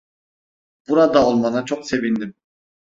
[0.89, 2.33] Burada olmana çok sevindim.